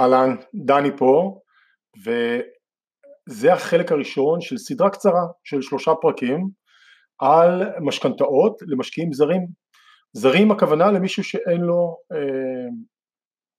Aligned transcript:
אהלן, 0.00 0.36
דני 0.54 0.96
פה, 0.96 1.40
וזה 2.04 3.52
החלק 3.52 3.92
הראשון 3.92 4.40
של 4.40 4.58
סדרה 4.58 4.90
קצרה 4.90 5.22
של 5.44 5.62
שלושה 5.62 5.92
פרקים 6.02 6.48
על 7.18 7.62
משכנתאות 7.80 8.56
למשקיעים 8.66 9.12
זרים. 9.12 9.46
זרים 10.12 10.50
הכוונה 10.50 10.92
למישהו 10.92 11.24
שאין 11.24 11.60
לו 11.60 11.96
אה, 12.12 12.68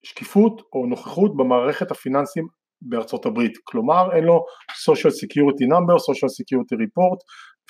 שקיפות 0.05 0.61
או 0.73 0.85
נוכחות 0.85 1.37
במערכת 1.37 1.91
הפיננסים 1.91 2.47
בארצות 2.81 3.25
הברית, 3.25 3.53
כלומר 3.63 4.15
אין 4.15 4.23
לו 4.23 4.45
social 4.69 5.11
security 5.11 5.65
number, 5.73 5.95
social 5.97 6.31
security 6.39 6.75
report 6.83 7.19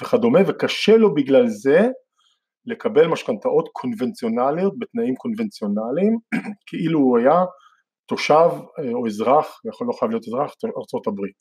וכדומה, 0.02 0.40
וקשה 0.48 0.98
לו 0.98 1.14
בגלל 1.14 1.48
זה 1.48 1.88
לקבל 2.66 3.08
משכנתאות 3.08 3.70
קונבנציונליות 3.74 4.74
בתנאים 4.80 5.16
קונבנציונליים, 5.16 6.18
כאילו 6.68 7.00
הוא 7.00 7.18
היה 7.18 7.44
תושב 8.08 8.50
אה, 8.80 8.94
או 8.94 9.08
אזרח, 9.08 9.60
יכול 9.70 9.88
לא 9.88 9.94
חייב 10.00 10.12
להיות 10.12 10.24
אזרח, 10.28 10.54
ארצות 10.78 11.08
הברית. 11.08 11.40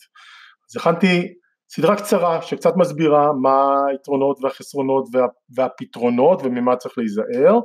אז 0.70 0.76
הכנתי 0.76 1.34
סדרה 1.68 1.96
קצרה 1.96 2.42
שקצת 2.42 2.72
מסבירה 2.76 3.32
מה 3.42 3.86
היתרונות 3.90 4.38
והחסרונות 4.42 5.04
וה, 5.12 5.26
והפתרונות 5.56 6.40
וממה 6.44 6.76
צריך 6.76 6.98
להיזהר, 6.98 7.58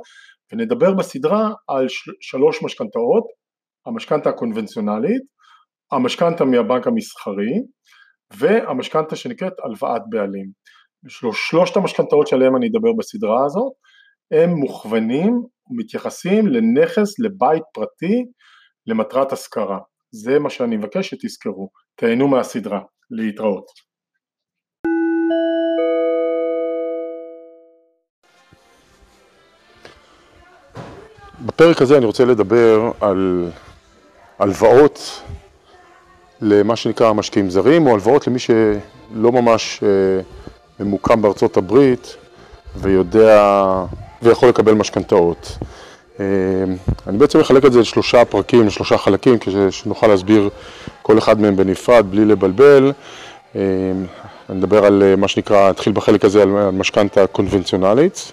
ונדבר 0.52 0.94
בסדרה 0.94 1.52
על 1.68 1.86
שלוש 2.20 2.62
משכנתאות, 2.62 3.24
המשכנתה 3.86 4.30
הקונבנציונלית, 4.30 5.22
המשכנתה 5.92 6.44
מהבנק 6.44 6.86
המסחרי 6.86 7.52
והמשכנתה 8.36 9.16
שנקראת 9.16 9.52
הלוואת 9.64 10.02
בעלים. 10.08 10.46
שלושת 11.32 11.76
המשכנתאות 11.76 12.26
שעליהן 12.26 12.56
אני 12.56 12.68
אדבר 12.68 12.92
בסדרה 12.98 13.44
הזאת 13.46 13.72
הם 14.30 14.50
מוכוונים 14.50 15.32
ומתייחסים 15.70 16.46
לנכס, 16.46 17.18
לבית 17.18 17.62
פרטי 17.74 18.24
למטרת 18.90 19.32
השכרה. 19.32 19.78
זה 20.10 20.38
מה 20.38 20.50
שאני 20.50 20.76
מבקש 20.76 21.10
שתזכרו. 21.10 21.70
תהנו 21.96 22.28
מהסדרה. 22.28 22.80
להתראות. 23.10 23.66
בפרק 31.46 31.82
הזה 31.82 31.96
אני 31.96 32.06
רוצה 32.06 32.24
לדבר 32.24 32.90
על 33.00 33.50
הלוואות 34.38 35.22
למה 36.40 36.76
שנקרא 36.76 37.12
משקיעים 37.12 37.50
זרים, 37.50 37.86
או 37.86 37.92
הלוואות 37.92 38.26
למי 38.26 38.38
שלא 38.38 39.32
ממש 39.32 39.80
אה, 39.82 40.20
ממוקם 40.80 41.22
בארצות 41.22 41.56
הברית 41.56 42.16
ויודע 42.76 43.84
ויכול 44.22 44.48
לקבל 44.48 44.72
משכנתאות. 44.72 45.58
אה, 46.20 46.24
אני 47.06 47.18
בעצם 47.18 47.40
מחלק 47.40 47.64
את 47.64 47.72
זה 47.72 47.80
לשלושה 47.80 48.24
פרקים, 48.24 48.66
לשלושה 48.66 48.98
חלקים, 48.98 49.38
כדי 49.38 49.70
שנוכל 49.70 50.06
להסביר 50.06 50.48
כל 51.02 51.18
אחד 51.18 51.40
מהם 51.40 51.56
בנפרד, 51.56 52.06
בלי 52.10 52.24
לבלבל. 52.24 52.92
אה, 53.56 53.60
אני 54.50 54.58
אדבר 54.58 54.84
על 54.84 55.14
מה 55.16 55.28
שנקרא, 55.28 55.70
אתחיל 55.70 55.92
בחלק 55.92 56.24
הזה 56.24 56.42
על 56.42 56.70
משכנתה 56.70 57.26
קונבנציונלית, 57.26 58.32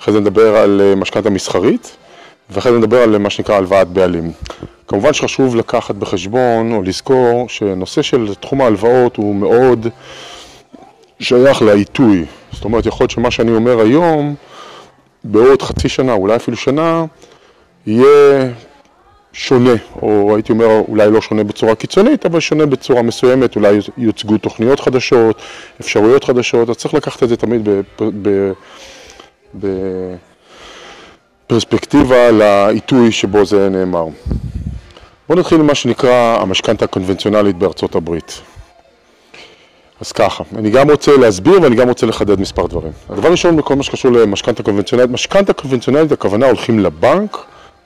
אחרי 0.00 0.14
זה 0.14 0.20
נדבר 0.20 0.56
על 0.56 0.94
משכנתה 0.96 1.30
מסחרית, 1.30 1.96
ואחרי 2.50 2.72
זה 2.72 2.78
נדבר 2.78 3.02
על 3.02 3.18
מה 3.18 3.30
שנקרא 3.30 3.56
הלוואת 3.56 3.88
בעלים. 3.88 4.32
כמובן 4.88 5.12
שחשוב 5.12 5.56
לקחת 5.56 5.94
בחשבון 5.94 6.72
או 6.72 6.82
לזכור 6.82 7.48
שנושא 7.48 8.02
של 8.02 8.34
תחום 8.40 8.60
ההלוואות 8.60 9.16
הוא 9.16 9.34
מאוד 9.34 9.86
שייך 11.20 11.62
לעיתוי. 11.62 12.24
זאת 12.52 12.64
אומרת, 12.64 12.86
יכול 12.86 13.04
להיות 13.04 13.10
שמה 13.10 13.30
שאני 13.30 13.52
אומר 13.52 13.80
היום, 13.80 14.34
בעוד 15.24 15.62
חצי 15.62 15.88
שנה, 15.88 16.12
אולי 16.12 16.36
אפילו 16.36 16.56
שנה, 16.56 17.04
יהיה 17.86 18.50
שונה, 19.32 19.72
או 20.02 20.34
הייתי 20.34 20.52
אומר 20.52 20.66
אולי 20.88 21.10
לא 21.10 21.20
שונה 21.20 21.44
בצורה 21.44 21.74
קיצונית, 21.74 22.26
אבל 22.26 22.40
שונה 22.40 22.66
בצורה 22.66 23.02
מסוימת, 23.02 23.56
אולי 23.56 23.78
יוצגו 23.98 24.38
תוכניות 24.38 24.80
חדשות, 24.80 25.42
אפשרויות 25.80 26.24
חדשות, 26.24 26.70
אז 26.70 26.76
צריך 26.76 26.94
לקחת 26.94 27.22
את 27.22 27.28
זה 27.28 27.36
תמיד 27.36 27.68
בפרספקטיבה 31.46 32.30
לעיתוי 32.30 33.12
שבו 33.12 33.44
זה 33.44 33.68
נאמר. 33.68 34.06
בואו 35.28 35.38
נתחיל 35.38 35.60
עם 35.60 35.66
מה 35.66 35.74
שנקרא 35.74 36.38
המשכנתה 36.40 36.84
הקונבנציונלית 36.84 37.56
בארצות 37.56 37.94
הברית. 37.94 38.40
אז 40.00 40.12
ככה, 40.12 40.44
אני 40.56 40.70
גם 40.70 40.90
רוצה 40.90 41.16
להסביר 41.16 41.62
ואני 41.62 41.76
גם 41.76 41.88
רוצה 41.88 42.06
לחדד 42.06 42.40
מספר 42.40 42.66
דברים. 42.66 42.92
הדבר 43.10 43.30
ראשון 43.30 43.56
בכל 43.56 43.74
מה 43.74 43.82
שקשור 43.82 44.10
למשכנתה 44.10 44.62
קונבנציונלית, 44.62 45.10
משכנתה 45.10 45.52
קונבנציונלית 45.52 46.12
הכוונה 46.12 46.46
הולכים 46.46 46.78
לבנק, 46.78 47.36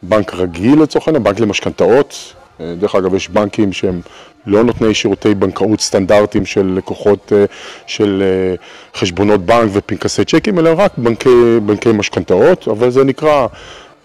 בנק 0.03 0.35
רגיל 0.35 0.83
לצורך 0.83 1.09
העניין, 1.09 1.25
בנק 1.25 1.41
למשכנתאות, 1.41 2.35
דרך 2.61 2.95
אגב 2.95 3.15
יש 3.15 3.29
בנקים 3.29 3.73
שהם 3.73 4.01
לא 4.47 4.65
נותני 4.65 4.95
שירותי 4.95 5.35
בנקאות 5.35 5.81
סטנדרטיים 5.81 6.47
של 6.47 6.75
לקוחות 6.77 7.33
אה, 7.37 7.45
של 7.87 8.23
אה, 8.23 8.55
חשבונות 9.01 9.41
בנק 9.41 9.71
ופנקסי 9.73 10.25
צ'קים, 10.25 10.59
אלא 10.59 10.71
רק 10.77 10.93
בנקי, 10.99 11.59
בנקי 11.67 11.93
משכנתאות, 11.93 12.69
אבל 12.69 12.91
זה 12.91 13.05
נקרא 13.05 13.47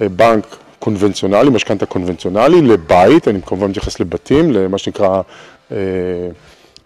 אה, 0.01 0.09
בנק 0.09 0.55
קונבנציונלי, 0.79 1.49
משכנתה 1.49 1.85
קונבנציונלי, 1.85 2.61
לבית, 2.61 3.27
אני 3.27 3.39
כמובן 3.45 3.69
מתייחס 3.69 3.99
לבתים, 3.99 4.51
למה 4.51 4.77
שנקרא 4.77 5.21
אה, 5.71 5.77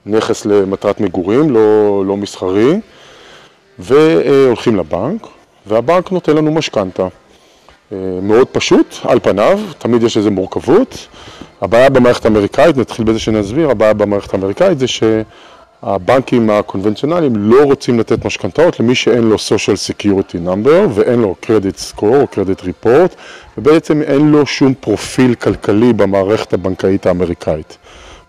נכס 0.08 0.46
למטרת 0.46 1.00
מגורים, 1.00 1.50
לא, 1.50 2.04
לא 2.06 2.18
מסחרי, 2.18 2.80
והולכים 3.80 4.76
לבנק, 4.76 5.28
והבנק 5.68 6.12
נותן 6.12 6.36
לנו 6.36 6.52
משכנתה. 6.52 7.08
אה, 7.92 7.98
מאוד 8.22 8.48
פשוט, 8.48 8.96
על 9.04 9.20
פניו, 9.20 9.60
תמיד 9.78 10.04
יש 10.04 10.18
איזו 10.18 10.32
מורכבות. 10.32 11.08
הבעיה 11.62 11.90
במערכת 11.90 12.26
האמריקאית, 12.26 12.78
נתחיל 12.78 13.06
בזה 13.06 13.20
שנסביר, 13.20 13.72
הבעיה 13.72 13.94
במערכת 13.94 14.34
האמריקאית 14.34 14.80
זה 14.80 14.88
ש... 14.88 15.04
הבנקים 15.84 16.50
הקונבנציונליים 16.50 17.34
לא 17.36 17.64
רוצים 17.64 18.00
לתת 18.00 18.26
משכנתאות 18.26 18.80
למי 18.80 18.96
שאין 18.96 19.24
לו 19.24 19.36
social 19.36 19.92
security 19.92 20.48
number 20.48 20.88
ואין 20.94 21.22
לו 21.22 21.36
credit 21.44 21.94
score 21.94 22.04
או 22.04 22.28
credit 22.34 22.64
report 22.64 23.16
ובעצם 23.58 24.02
אין 24.02 24.32
לו 24.32 24.46
שום 24.46 24.74
פרופיל 24.74 25.36
כלכלי 25.36 25.94
במערכת 25.94 26.54
הבנקאית 26.54 27.06
האמריקאית. 27.06 27.78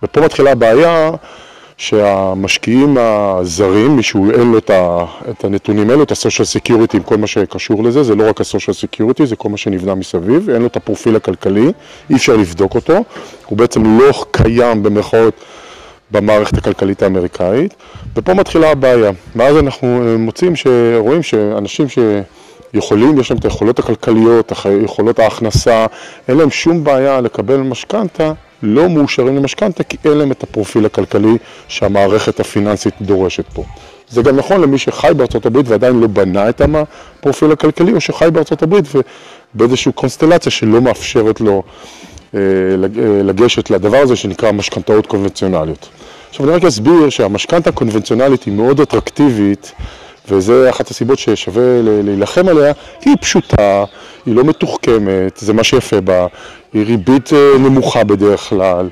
ופה 0.02 0.20
מתחילה 0.20 0.52
הבעיה 0.52 1.10
שהמשקיעים 1.78 2.96
הזרים, 2.98 3.96
מישהו 3.96 4.30
אין 4.30 4.52
לו 4.52 4.58
את 5.30 5.44
הנתונים 5.44 5.90
האלו, 5.90 6.02
את 6.02 6.12
ה-social 6.12 6.58
security 6.58 6.96
עם 6.96 7.02
כל 7.02 7.16
מה 7.16 7.26
שקשור 7.26 7.84
לזה, 7.84 8.02
זה 8.02 8.14
לא 8.14 8.28
רק 8.28 8.40
ה-social 8.40 8.84
security, 8.84 9.24
זה 9.24 9.36
כל 9.36 9.48
מה 9.48 9.56
שנבנה 9.56 9.94
מסביב, 9.94 10.50
אין 10.50 10.62
לו 10.62 10.66
את 10.66 10.76
הפרופיל 10.76 11.16
הכלכלי, 11.16 11.72
אי 12.10 12.14
אפשר 12.14 12.36
לבדוק 12.36 12.74
אותו, 12.74 13.04
הוא 13.46 13.58
בעצם 13.58 13.98
לא 13.98 14.24
קיים 14.30 14.82
במרכאות 14.82 15.34
במערכת 16.10 16.58
הכלכלית 16.58 17.02
האמריקאית, 17.02 17.74
ופה 18.16 18.34
מתחילה 18.34 18.70
הבעיה. 18.70 19.10
ואז 19.36 19.56
אנחנו 19.56 20.02
אה, 20.06 20.16
מוצאים, 20.16 20.52
רואים 20.98 21.22
שאנשים 21.22 21.86
שיכולים, 21.88 23.20
יש 23.20 23.30
להם 23.30 23.38
את 23.38 23.44
היכולות 23.44 23.78
הכלכליות, 23.78 24.52
יכולות 24.84 25.18
ההכנסה, 25.18 25.86
אין 26.28 26.36
להם 26.36 26.50
שום 26.50 26.84
בעיה 26.84 27.20
לקבל 27.20 27.56
משכנתה, 27.56 28.32
לא 28.62 28.88
מאושרים 28.88 29.36
למשכנתה 29.36 29.84
כי 29.84 29.96
אין 30.04 30.18
להם 30.18 30.32
את 30.32 30.42
הפרופיל 30.42 30.86
הכלכלי 30.86 31.36
שהמערכת 31.68 32.40
הפיננסית 32.40 32.94
דורשת 33.00 33.44
פה. 33.52 33.64
זה 34.10 34.22
גם 34.22 34.36
נכון 34.36 34.60
למי 34.60 34.78
שחי 34.78 35.10
בארצות 35.16 35.46
הברית 35.46 35.68
ועדיין 35.68 36.00
לא 36.00 36.06
בנה 36.06 36.48
את 36.48 36.60
הפרופיל 36.60 37.52
הכלכלי, 37.52 37.92
או 37.92 38.00
שחי 38.00 38.28
בארצות 38.32 38.62
הברית 38.62 38.84
ובאיזושהי 39.54 39.92
קונסטלציה 39.92 40.52
שלא 40.52 40.80
מאפשרת 40.80 41.40
לו 41.40 41.62
אה, 42.34 42.40
אה, 42.40 43.22
לגשת 43.22 43.70
לדבר 43.70 43.98
הזה 43.98 44.16
שנקרא 44.16 44.52
משכנתאות 44.52 45.06
קונבנציונליות. 45.06 45.88
עכשיו 46.30 46.46
אני 46.46 46.56
רק 46.56 46.64
אסביר 46.64 47.08
שהמשכנתה 47.10 47.70
הקונבנציונלית 47.70 48.42
היא 48.42 48.54
מאוד 48.54 48.80
אטרקטיבית 48.80 49.72
וזה 50.28 50.70
אחת 50.70 50.90
הסיבות 50.90 51.18
ששווה 51.18 51.62
להילחם 51.82 52.48
עליה, 52.48 52.72
היא 53.04 53.16
פשוטה, 53.20 53.84
היא 54.26 54.34
לא 54.34 54.44
מתוחכמת, 54.44 55.36
זה 55.36 55.52
מה 55.52 55.64
שיפה 55.64 56.00
בה, 56.00 56.26
היא 56.72 56.86
ריבית 56.86 57.32
אה, 57.32 57.58
נמוכה 57.58 58.04
בדרך 58.04 58.40
כלל, 58.40 58.88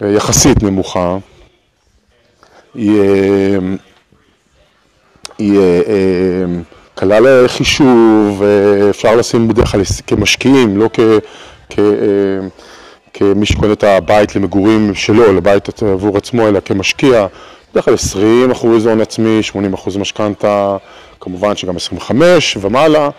יחסית 0.00 0.62
נמוכה, 0.62 1.16
היא, 2.74 3.00
היא 5.38 5.60
קלה 6.94 7.20
לחישוב, 7.20 8.42
אפשר 8.90 9.16
לשים 9.16 9.48
בדרך 9.48 9.72
כלל 9.72 9.80
כמשקיעים, 10.06 10.76
לא 10.76 10.90
כ... 10.92 11.00
כ 11.70 11.78
כמי 13.14 13.46
שקונה 13.46 13.72
את 13.72 13.84
הבית 13.84 14.36
למגורים 14.36 14.94
שלו, 14.94 15.32
לבית 15.32 15.82
עבור 15.82 16.16
עצמו, 16.16 16.48
אלא 16.48 16.60
כמשקיע, 16.64 17.26
בדרך 17.72 17.84
כלל 17.84 17.94
20 17.94 18.50
אחוז 18.50 18.86
הון 18.86 19.00
עצמי, 19.00 19.42
80 19.42 19.74
אחוז 19.74 19.96
משכנתה, 19.96 20.76
כמובן 21.20 21.56
שגם 21.56 21.76
25 21.76 22.56
ומעלה, 22.60 23.04
אה, 23.04 23.10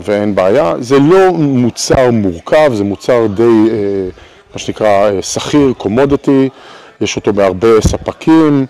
ואין 0.00 0.34
בעיה. 0.34 0.74
זה 0.78 0.98
לא 0.98 1.32
מוצר 1.32 2.10
מורכב, 2.10 2.70
זה 2.74 2.84
מוצר 2.84 3.26
די, 3.34 3.42
אה, 3.42 4.08
מה 4.52 4.58
שנקרא, 4.58 4.88
אה, 4.88 5.22
שכיר, 5.22 5.72
קומודיטי, 5.78 6.48
יש 7.00 7.16
אותו 7.16 7.32
בהרבה 7.32 7.80
ספקים. 7.80 8.66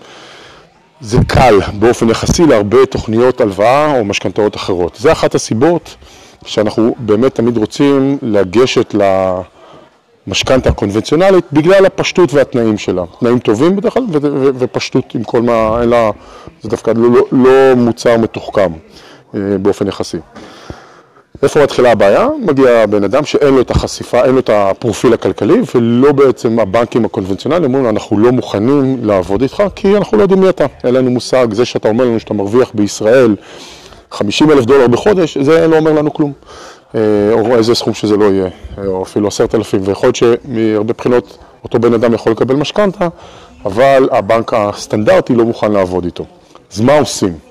זה 1.01 1.19
קל 1.27 1.55
באופן 1.79 2.09
יחסי 2.09 2.47
להרבה 2.47 2.87
תוכניות 2.87 3.41
הלוואה 3.41 3.99
או 3.99 4.05
משכנתאות 4.05 4.57
אחרות. 4.57 4.97
זה 5.01 5.13
אחת 5.13 5.35
הסיבות 5.35 5.97
שאנחנו 6.45 6.95
באמת 6.99 7.35
תמיד 7.35 7.57
רוצים 7.57 8.19
לגשת 8.23 8.95
ל... 8.95 9.03
משכנתה 10.27 10.73
קונבנציונלית 10.73 11.45
בגלל 11.53 11.87
הפשטות 11.87 12.35
והתנאים 12.35 12.79
שלה. 12.79 13.03
תנאים 13.21 13.39
טובים 13.39 13.77
בדרך 13.77 13.95
כלל 13.95 14.05
ופשטות 14.59 15.15
עם 15.15 15.25
כל 15.25 15.43
מה, 15.43 15.83
אלא 15.83 16.13
זה 16.63 16.69
דווקא 16.69 16.91
לא, 16.97 17.11
לא, 17.11 17.23
לא 17.33 17.75
מוצר 17.77 18.17
מתוחכם 18.19 18.73
אה, 18.73 18.79
באופן 19.35 19.89
יחסי. 19.89 20.19
איפה 21.43 21.63
מתחילה 21.63 21.93
הבעיה? 21.93 22.29
מגיע 22.39 22.87
בן 22.87 23.05
אדם 23.05 23.25
שאין 23.25 23.55
לו 23.55 23.61
את 23.61 23.71
החשיפה, 23.71 24.25
אין 24.25 24.35
לו 24.35 24.41
את 24.41 24.51
הפרופיל 24.51 25.13
הכלכלי 25.15 25.61
ולא 25.75 26.13
בעצם 26.13 26.59
הבנקים 26.59 27.05
הקונבנציונליים 27.05 27.65
אומרים 27.65 27.89
אנחנו 27.89 28.19
לא 28.19 28.33
מוכנים 28.33 28.99
לעבוד 29.03 29.43
איתך 29.43 29.63
כי 29.75 29.97
אנחנו 29.97 30.17
לא 30.17 30.23
יודעים 30.23 30.41
מי 30.41 30.49
אתה, 30.49 30.67
אין 30.85 30.95
לנו 30.95 31.11
מושג, 31.11 31.47
זה 31.53 31.65
שאתה 31.65 31.89
אומר 31.89 32.05
לנו 32.05 32.21
שאתה 32.21 32.35
מרוויח 32.35 32.71
בישראל 32.75 33.37
50 34.11 34.51
אלף 34.51 34.65
דולר 34.65 34.87
בחודש, 34.87 35.39
זה 35.39 35.67
לא 35.67 35.77
אומר 35.77 35.93
לנו 35.93 36.13
כלום. 36.13 36.33
אה, 36.95 37.01
או 37.33 37.57
איזה 37.57 37.75
סכום 37.75 37.95
שזה 37.95 38.17
לא 38.17 38.25
יהיה, 38.25 38.49
או 38.87 39.03
אפילו 39.03 39.29
עשרת 39.29 39.55
אלפים, 39.55 39.81
ויכול 39.85 40.07
להיות 40.07 40.17
שמהרבה 40.17 40.93
בחינות 40.93 41.39
אותו 41.65 41.79
בן 41.79 41.95
אדם 41.95 42.15
יכול 42.15 42.33
לקבל 42.33 42.55
משכנתה, 42.55 43.09
אבל 43.65 44.09
הבנק 44.13 44.55
הסטנדרטי 44.55 45.35
לא 45.35 45.45
מוכן 45.45 45.73
לעבוד 45.73 46.05
איתו. 46.05 46.25
אז 46.73 46.81
מה 46.81 46.99
עושים? 46.99 47.46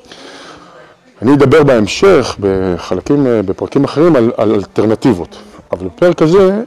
אני 1.22 1.34
אדבר 1.34 1.64
בהמשך, 1.64 2.36
בחלקים, 2.40 3.28
אה, 3.28 3.42
בפרקים 3.42 3.84
אחרים, 3.84 4.16
על, 4.16 4.32
על 4.38 4.54
אלטרנטיבות, 4.54 5.38
אבל 5.72 5.88
בפרק 5.88 6.22
הזה 6.22 6.62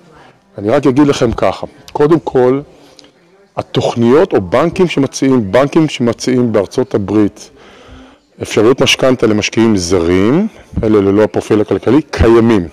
אני 0.59 0.71
רק 0.71 0.87
אגיד 0.87 1.07
לכם 1.07 1.33
ככה, 1.33 1.67
קודם 1.93 2.21
כל, 2.21 2.61
התוכניות 3.57 4.33
או 4.33 4.41
בנקים 4.41 4.89
שמציעים, 4.89 5.53
בנקים 5.53 5.89
שמציעים 5.89 6.53
בארצות 6.53 6.95
הברית 6.95 7.51
אפשרויות 8.43 8.83
משכנתה 8.83 9.27
למשקיעים 9.27 9.77
זרים, 9.77 10.49
אלה 10.83 11.01
ללא 11.01 11.23
הפרופיל 11.23 11.61
הכלכלי, 11.61 12.03
קיימים. 12.03 12.69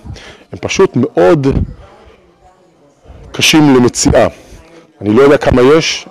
הם 0.51 0.59
פשוט 0.61 0.91
מאוד 0.95 1.47
קשים 3.31 3.75
למציאה. 3.75 4.27
אני 5.01 5.13
לא 5.13 5.21
יודע 5.21 5.37
כמה 5.37 5.61
יש, 5.61 6.07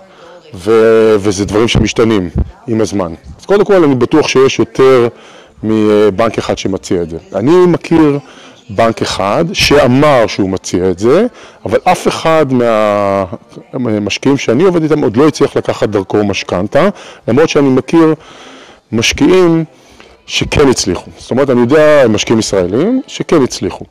ו- 0.54 1.16
וזה 1.18 1.44
דברים 1.44 1.68
שמשתנים 1.68 2.30
עם 2.66 2.80
הזמן. 2.80 3.14
אז 3.40 3.46
קודם 3.46 3.64
כל 3.64 3.84
אני 3.84 3.94
בטוח 3.94 4.28
שיש 4.28 4.58
יותר 4.58 5.08
מבנק 5.62 6.38
אחד 6.38 6.58
שמציע 6.58 7.02
את 7.02 7.10
זה. 7.10 7.16
אני 7.34 7.66
מכיר 7.66 8.18
בנק 8.70 9.02
אחד 9.02 9.44
שאמר 9.52 10.26
שהוא 10.26 10.50
מציע 10.50 10.90
את 10.90 10.98
זה, 10.98 11.26
אבל 11.66 11.78
אף 11.84 12.08
אחד 12.08 12.46
מהמשקיעים 13.72 14.36
שאני 14.38 14.64
עובד 14.64 14.82
איתם 14.82 15.02
עוד 15.02 15.16
לא 15.16 15.28
הצליח 15.28 15.56
לקחת 15.56 15.88
דרכו 15.88 16.24
משכנתה, 16.24 16.88
למרות 17.28 17.48
שאני 17.48 17.68
מכיר 17.68 18.14
משקיעים 18.92 19.64
שכן 20.26 20.68
הצליחו. 20.68 21.10
זאת 21.18 21.30
אומרת, 21.30 21.50
אני 21.50 21.60
יודע, 21.60 22.08
משקיעים 22.08 22.38
ישראלים 22.38 23.02
שכן 23.06 23.42
הצליחו. 23.42 23.84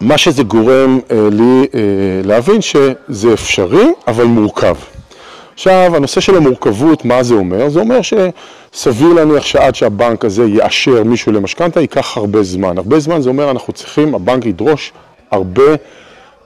מה 0.00 0.18
שזה 0.18 0.42
גורם 0.42 1.00
אה, 1.10 1.28
לי 1.30 1.66
אה, 1.74 1.80
להבין 2.24 2.60
שזה 2.60 3.32
אפשרי, 3.32 3.86
אבל 4.06 4.24
מורכב. 4.24 4.74
עכשיו, 5.54 5.96
הנושא 5.96 6.20
של 6.20 6.36
המורכבות, 6.36 7.04
מה 7.04 7.22
זה 7.22 7.34
אומר? 7.34 7.68
זה 7.68 7.80
אומר 7.80 8.00
שסביר 8.02 9.12
להניח 9.12 9.46
שעד 9.46 9.74
שהבנק 9.74 10.24
הזה 10.24 10.44
יאשר 10.44 11.04
מישהו 11.04 11.32
למשכנתה, 11.32 11.80
ייקח 11.80 12.16
הרבה 12.16 12.42
זמן. 12.42 12.78
הרבה 12.78 13.00
זמן 13.00 13.20
זה 13.20 13.28
אומר 13.28 13.50
אנחנו 13.50 13.72
צריכים, 13.72 14.14
הבנק 14.14 14.46
ידרוש 14.46 14.92
הרבה 15.30 15.62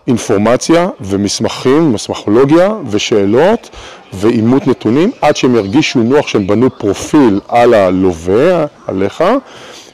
אינפורמציה 0.07 0.89
ומסמכים, 1.01 1.93
מסמכולוגיה 1.93 2.75
ושאלות 2.91 3.71
ואימות 4.13 4.67
נתונים 4.67 5.11
עד 5.21 5.37
שהם 5.37 5.57
ירגישו 5.57 5.99
נוח 5.99 6.29
שהם 6.29 6.47
בנו 6.47 6.79
פרופיל 6.79 7.41
על 7.49 7.75
הלווה, 7.75 8.67
עליך, 8.87 9.25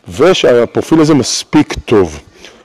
ושהפרופיל 0.08 1.00
הזה 1.00 1.14
מספיק 1.14 1.75
טוב. 1.84 2.20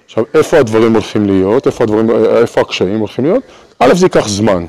עכשיו, 0.06 0.24
איפה 0.34 0.58
הדברים 0.58 0.94
הולכים 0.94 1.26
להיות? 1.26 1.68
איפה, 1.68 1.84
הדברים, 1.84 2.10
איפה 2.38 2.62
הקשיים 2.62 3.00
הולכים 3.00 3.26
להיות? 3.26 3.44
א', 3.80 3.94
זה 3.94 4.06
ייקח 4.06 4.28
זמן. 4.28 4.66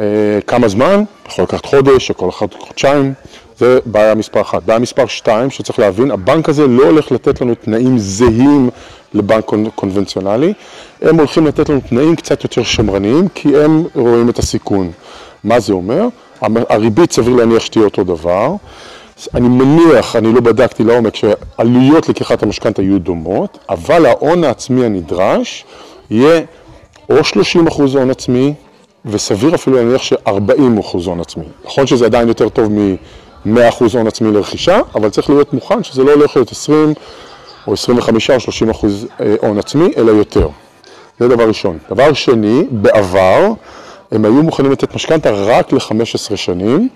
אה, 0.00 0.04
כמה 0.46 0.68
זמן? 0.68 1.04
יכול 1.28 1.44
לקחת 1.44 1.66
חודש, 1.66 2.10
יכול 2.10 2.28
לקחת 2.28 2.54
חודשיים, 2.58 3.14
זה 3.58 3.78
בעיה 3.86 4.14
מספר 4.14 4.40
אחת. 4.40 4.62
בעיה 4.62 4.78
מספר 4.78 5.06
שתיים, 5.06 5.50
שצריך 5.50 5.78
להבין, 5.78 6.10
הבנק 6.10 6.48
הזה 6.48 6.66
לא 6.66 6.84
הולך 6.84 7.12
לתת 7.12 7.40
לנו 7.40 7.54
תנאים 7.54 7.98
זהים 7.98 8.70
לבנק 9.14 9.44
קונבנציונלי, 9.74 10.52
הם 11.02 11.16
הולכים 11.16 11.46
לתת 11.46 11.68
לנו 11.68 11.80
תנאים 11.88 12.16
קצת 12.16 12.44
יותר 12.44 12.62
שמרניים, 12.62 13.28
כי 13.28 13.56
הם 13.56 13.84
רואים 13.94 14.28
את 14.28 14.38
הסיכון. 14.38 14.90
מה 15.44 15.60
זה 15.60 15.72
אומר? 15.72 16.08
הריבית 16.68 17.12
סביר 17.12 17.36
להניח 17.36 17.62
שתהיה 17.62 17.84
אותו 17.84 18.04
דבר. 18.04 18.54
אני 19.34 19.48
מניח, 19.48 20.16
אני 20.16 20.32
לא 20.32 20.40
בדקתי 20.40 20.84
לעומק, 20.84 21.16
שעלויות 21.16 22.08
לקיחת 22.08 22.42
המשכנתה 22.42 22.82
יהיו 22.82 22.98
דומות, 22.98 23.58
אבל 23.68 24.06
ההון 24.06 24.44
העצמי 24.44 24.84
הנדרש 24.84 25.64
יהיה 26.10 26.40
או 27.10 27.24
30 27.24 27.66
אחוז 27.66 27.94
הון 27.94 28.10
עצמי, 28.10 28.54
וסביר 29.06 29.54
אפילו 29.54 29.76
להניח 29.76 30.02
ש-40 30.02 30.80
אחוז 30.80 31.06
הון 31.06 31.20
עצמי. 31.20 31.44
נכון 31.64 31.86
שזה 31.86 32.06
עדיין 32.06 32.28
יותר 32.28 32.48
טוב 32.48 32.72
מ-100 32.72 33.68
אחוז 33.68 33.94
הון 33.94 34.06
עצמי 34.06 34.32
לרכישה, 34.32 34.80
אבל 34.94 35.10
צריך 35.10 35.30
להיות 35.30 35.52
מוכן 35.52 35.82
שזה 35.82 36.04
לא 36.04 36.12
הולך 36.12 36.36
להיות 36.36 36.52
20 36.52 36.94
או 37.66 37.72
25 37.72 38.30
או 38.30 38.40
30 38.40 38.70
אחוז 38.70 39.06
אה, 39.20 39.34
הון 39.40 39.58
עצמי, 39.58 39.88
אלא 39.96 40.10
יותר. 40.10 40.48
זה 41.20 41.28
דבר 41.28 41.48
ראשון. 41.48 41.78
דבר 41.90 42.12
שני, 42.12 42.64
בעבר 42.70 43.52
הם 44.12 44.24
היו 44.24 44.42
מוכנים 44.42 44.72
לתת 44.72 44.94
משכנתה 44.94 45.30
רק 45.30 45.72
ל-15 45.72 46.36
שנים. 46.36 46.88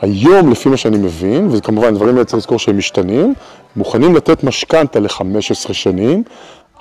היום, 0.00 0.50
לפי 0.50 0.68
מה 0.68 0.76
שאני 0.76 0.98
מבין, 0.98 1.48
וכמובן 1.50 1.94
דברים 1.94 2.14
האלה 2.14 2.24
צריך 2.24 2.38
לזכור 2.38 2.58
שהם 2.58 2.78
משתנים, 2.78 3.34
מוכנים 3.76 4.16
לתת 4.16 4.44
משכנתה 4.44 5.00
ל-15 5.00 5.72
שנים, 5.72 6.22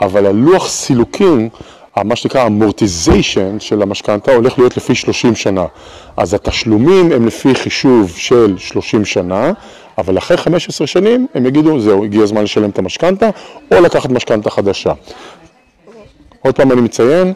אבל 0.01 0.25
הלוח 0.25 0.68
סילוקים, 0.68 1.50
מה 2.04 2.16
שנקרא 2.16 2.42
המורטיזיישן 2.42 3.60
של 3.60 3.82
המשכנתה 3.82 4.36
הולך 4.36 4.60
להיות 4.60 4.78
לפי 4.78 4.96
30 4.96 5.36
שנה. 5.36 5.66
אז 6.18 6.34
התשלומים 6.34 7.12
הם 7.12 7.28
לפי 7.28 7.56
חישוב 7.56 8.14
של 8.16 8.58
30 8.58 9.06
שנה, 9.06 9.52
אבל 9.98 10.18
אחרי 10.18 10.38
15 10.38 10.88
שנים 10.88 11.28
הם 11.36 11.46
יגידו, 11.46 11.80
זהו, 11.80 12.04
הגיע 12.04 12.24
הזמן 12.24 12.44
לשלם 12.44 12.70
את 12.70 12.80
המשכנתה, 12.80 13.30
או 13.72 13.82
לקחת 13.82 14.10
משכנתה 14.10 14.50
חדשה. 14.50 14.94
עוד 16.42 16.56
פעם 16.56 16.72
אני 16.72 16.82
מציין, 16.82 17.34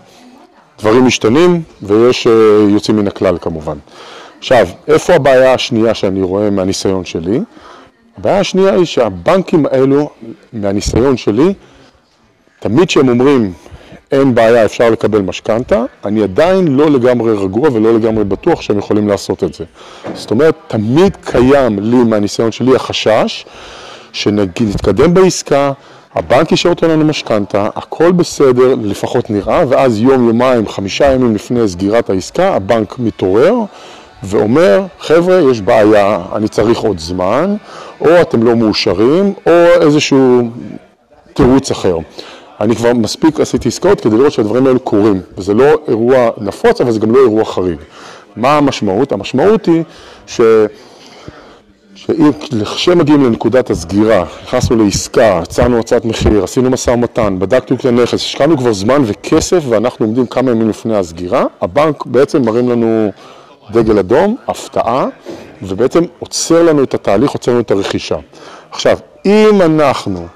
דברים 0.80 1.06
משתנים 1.06 1.62
ויש 1.82 2.28
אה, 2.28 2.32
יוצאים 2.70 2.98
מן 2.98 3.08
הכלל 3.08 3.38
כמובן. 3.42 3.78
עכשיו, 4.40 4.68
איפה 4.88 5.14
הבעיה 5.14 5.54
השנייה 5.54 5.94
שאני 5.94 6.22
רואה 6.22 6.50
מהניסיון 6.50 7.06
שלי? 7.06 7.40
הבעיה 8.18 8.40
השנייה 8.40 8.74
היא 8.74 8.86
שהבנקים 8.86 9.66
האלו, 9.66 10.10
מהניסיון 10.54 11.18
שלי, 11.18 11.54
תמיד 12.60 12.88
כשהם 12.88 13.10
אומרים 13.10 13.54
אין 14.12 14.36
בעיה, 14.36 14.66
אפשר 14.66 14.90
לקבל 14.90 15.22
משכנתה, 15.22 15.84
אני 16.06 16.24
עדיין 16.24 16.68
לא 16.68 16.90
לגמרי 16.92 17.34
רגוע 17.34 17.70
ולא 17.74 17.94
לגמרי 17.94 18.24
בטוח 18.24 18.62
שהם 18.62 18.78
יכולים 18.78 19.08
לעשות 19.08 19.44
את 19.44 19.54
זה. 19.54 19.64
זאת 20.14 20.32
אומרת, 20.32 20.56
תמיד 20.68 21.18
קיים 21.26 21.80
לי 21.80 21.98
מהניסיון 22.04 22.52
שלי 22.52 22.76
החשש 22.76 23.46
שנתקדם 24.14 25.14
בעסקה, 25.14 25.72
הבנק 26.16 26.52
אישר 26.52 26.70
אותנו 26.70 26.90
למשכנתה, 26.90 27.70
הכל 27.76 28.12
בסדר, 28.12 28.76
לפחות 28.82 29.30
נראה, 29.30 29.64
ואז 29.70 30.00
יום, 30.00 30.28
יומיים, 30.28 30.68
חמישה 30.68 31.12
ימים 31.12 31.36
לפני 31.36 31.68
סגירת 31.68 32.10
העסקה, 32.10 32.56
הבנק 32.56 33.00
מתעורר 33.00 33.56
ואומר, 34.24 34.84
חבר'ה, 35.00 35.52
יש 35.52 35.62
בעיה, 35.62 36.20
אני 36.36 36.48
צריך 36.48 36.80
עוד 36.80 37.00
זמן, 37.00 37.56
או 38.02 38.22
אתם 38.22 38.44
לא 38.44 38.56
מאושרים, 38.56 39.34
או 39.46 39.66
איזשהו 39.82 40.50
תירוץ 41.34 41.72
אחר. 41.72 41.98
אני 42.62 42.76
כבר 42.76 42.94
מספיק 42.94 43.40
עשיתי 43.40 43.68
עסקאות 43.68 44.02
כדי 44.02 44.18
לראות 44.18 44.32
שהדברים 44.32 44.68
האלו 44.68 44.80
קורים, 44.80 45.22
וזה 45.38 45.54
לא 45.54 45.66
אירוע 45.88 46.30
נפוץ, 46.38 46.82
אבל 46.82 46.92
זה 46.92 47.00
גם 47.00 47.12
לא 47.12 47.20
אירוע 47.20 47.46
חריג. 47.46 47.78
מה 48.36 48.58
המשמעות? 48.58 49.12
המשמעות 49.12 49.66
היא 49.66 49.84
ש... 50.28 50.42
כשמגיעים 52.76 53.26
לנקודת 53.26 53.70
הסגירה, 53.70 54.26
נכנסנו 54.44 54.84
לעסקה, 54.84 55.40
עצרנו 55.40 55.80
הצעת 55.80 56.06
מחיר, 56.06 56.44
עשינו 56.44 56.70
משא 56.70 56.90
ומתן, 56.90 57.36
בדקנו 57.40 57.78
כלי 57.78 57.92
נכס, 57.92 58.14
השקענו 58.14 58.58
כבר 58.58 58.74
זמן 58.74 59.02
וכסף 59.06 59.64
ואנחנו 59.70 60.06
עומדים 60.06 60.26
כמה 60.26 60.52
ימים 60.52 60.70
לפני 60.70 60.98
הסגירה, 60.98 61.46
הבנק 61.62 62.06
בעצם 62.06 62.42
מרים 62.42 62.70
לנו 62.70 63.12
דגל 63.72 64.00
אדום, 64.00 64.36
הפתעה, 64.48 65.08
ובעצם 65.62 66.04
עוצר 66.20 66.64
לנו 66.64 66.84
את 66.84 66.94
התהליך, 66.94 67.32
עוצר 67.32 67.52
לנו 67.52 67.62
את 67.62 67.72
הרכישה. 67.72 68.18
עכשיו, 68.72 68.98
אם 69.26 69.62
אנחנו 69.62 70.28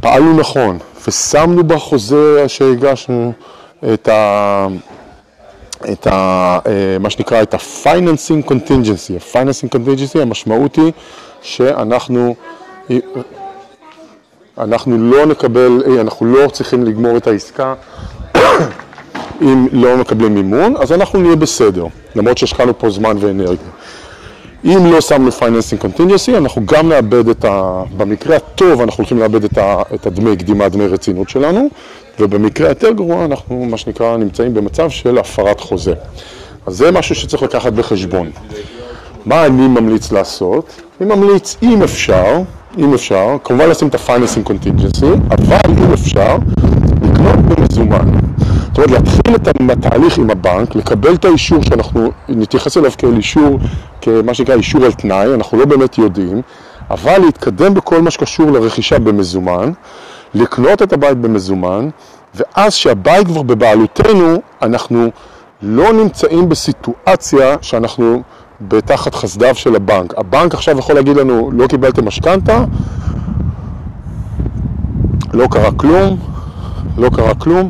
פעלנו 0.00 0.36
נכון 0.36 0.78
ושמנו 1.08 1.64
בחוזה 1.64 2.48
שהגשנו 2.48 3.32
את 3.94 4.08
ה... 4.08 4.66
את 5.92 6.06
ה, 6.06 6.58
אה, 6.66 6.96
מה 7.00 7.10
שנקרא, 7.10 7.42
את 7.42 7.54
ה-financing 7.54 8.48
contingency. 8.48 9.12
ה-financing 9.16 9.68
contingency, 9.68 10.18
המשמעות 10.18 10.76
היא 10.76 10.92
שאנחנו 11.42 12.34
אנחנו 14.58 14.98
לא 14.98 15.26
נקבל, 15.26 15.82
אנחנו 16.00 16.26
לא 16.26 16.48
צריכים 16.48 16.84
לגמור 16.84 17.16
את 17.16 17.26
העסקה 17.26 17.74
אם 19.42 19.66
לא 19.72 19.96
מקבלים 19.96 20.34
מימון, 20.34 20.74
אז 20.76 20.92
אנחנו 20.92 21.20
נהיה 21.22 21.36
בסדר, 21.36 21.86
למרות 22.14 22.38
שהשקענו 22.38 22.78
פה 22.78 22.90
זמן 22.90 23.16
ואנרגיה. 23.20 23.70
אם 24.66 24.92
לא 24.92 25.00
שמנו 25.00 25.32
financing 25.32 25.80
contingency, 25.80 26.36
אנחנו 26.36 26.62
גם 26.66 26.88
נאבד 26.88 27.28
את 27.28 27.44
ה... 27.44 27.82
במקרה 27.96 28.36
הטוב 28.36 28.80
אנחנו 28.80 29.02
הולכים 29.02 29.18
לאבד 29.18 29.44
את, 29.44 29.58
ה... 29.58 29.82
את 29.94 30.06
הדמי 30.06 30.36
קדימה, 30.36 30.68
דמי 30.68 30.86
רצינות 30.86 31.28
שלנו, 31.28 31.68
ובמקרה 32.20 32.68
היותר 32.68 32.92
גרוע 32.92 33.24
אנחנו, 33.24 33.64
מה 33.70 33.76
שנקרא, 33.76 34.16
נמצאים 34.16 34.54
במצב 34.54 34.90
של 34.90 35.18
הפרת 35.18 35.60
חוזה. 35.60 35.94
אז 36.66 36.76
זה 36.76 36.90
משהו 36.90 37.14
שצריך 37.14 37.42
לקחת 37.42 37.72
בחשבון. 37.72 38.30
מה 39.26 39.46
אני 39.46 39.68
ממליץ 39.68 40.12
לעשות? 40.12 40.80
אני 41.00 41.08
ממליץ, 41.16 41.56
אם 41.62 41.82
אפשר, 41.82 42.42
אם 42.78 42.94
אפשר, 42.94 43.36
כמובן 43.44 43.68
לשים 43.68 43.88
את 43.88 43.94
ה-financing 43.94 44.48
contingency, 44.48 45.06
אבל 45.30 45.84
אם 45.84 45.92
אפשר, 45.92 46.36
לקנות 47.02 47.36
במזומן. 47.36 48.08
זאת 48.76 48.88
אומרת, 48.88 49.02
להתחיל 49.02 49.34
את 49.34 49.48
התהליך 49.70 50.18
עם 50.18 50.30
הבנק, 50.30 50.74
לקבל 50.74 51.14
את 51.14 51.24
האישור 51.24 51.62
שאנחנו 51.62 52.10
נתייחס 52.28 52.76
אליו 52.76 52.90
כאל 52.98 53.16
אישור, 53.16 53.58
כמה 54.00 54.34
שנקרא 54.34 54.54
אישור 54.54 54.84
על 54.84 54.92
תנאי, 54.92 55.34
אנחנו 55.34 55.58
לא 55.58 55.64
באמת 55.64 55.98
יודעים, 55.98 56.42
אבל 56.90 57.18
להתקדם 57.18 57.74
בכל 57.74 58.02
מה 58.02 58.10
שקשור 58.10 58.50
לרכישה 58.50 58.98
במזומן, 58.98 59.72
לקנות 60.34 60.82
את 60.82 60.92
הבית 60.92 61.18
במזומן, 61.18 61.88
ואז 62.34 62.74
שהבית 62.74 63.26
כבר 63.26 63.42
בבעלותנו, 63.42 64.40
אנחנו 64.62 65.10
לא 65.62 65.92
נמצאים 65.92 66.48
בסיטואציה 66.48 67.56
שאנחנו 67.62 68.22
בתחת 68.60 69.14
חסדיו 69.14 69.54
של 69.54 69.76
הבנק. 69.76 70.14
הבנק 70.18 70.54
עכשיו 70.54 70.78
יכול 70.78 70.94
להגיד 70.94 71.16
לנו, 71.16 71.50
לא 71.52 71.66
קיבלתם 71.66 72.06
משכנתה, 72.06 72.64
לא 75.32 75.46
קרה 75.50 75.72
כלום, 75.72 76.18
לא 76.98 77.08
קרה 77.08 77.34
כלום, 77.34 77.68